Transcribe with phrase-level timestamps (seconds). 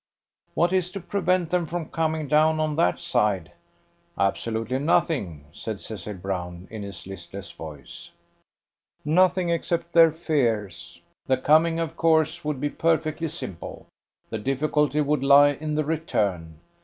[0.55, 3.51] "What is to prevent them from coming down on that side?"
[4.17, 8.09] "Absolutely nothing," said Cecil Brown, in his listless voice.
[9.05, 10.99] "Nothing, except their fears.
[11.27, 13.85] The coming of course would be perfectly simple.
[14.31, 16.57] The difficulty would lie in the return.